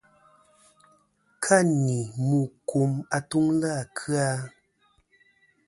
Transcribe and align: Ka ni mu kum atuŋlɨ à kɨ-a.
Ka 1.43 1.57
ni 1.83 1.97
mu 2.27 2.39
kum 2.69 2.91
atuŋlɨ 3.17 3.67
à 3.79 3.81
kɨ-a. 3.95 4.29